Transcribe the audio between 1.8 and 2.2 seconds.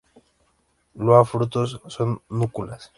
son